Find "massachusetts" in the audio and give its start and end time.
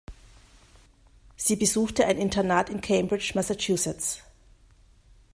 3.35-4.23